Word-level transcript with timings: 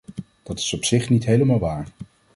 Dat 0.43 0.59
is 0.59 0.73
op 0.73 0.83
zich 0.83 1.09
niet 1.09 1.25
helemaal 1.25 1.59
waar. 1.59 1.87